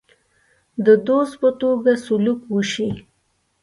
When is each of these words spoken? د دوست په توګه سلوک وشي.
د 0.85 0.87
دوست 1.07 1.33
په 1.41 1.49
توګه 1.61 1.91
سلوک 2.05 2.39
وشي. 2.53 2.89